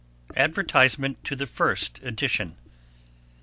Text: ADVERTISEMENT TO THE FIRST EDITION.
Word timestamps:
ADVERTISEMENT 0.35 1.23
TO 1.23 1.35
THE 1.35 1.45
FIRST 1.45 1.99
EDITION. 2.01 2.55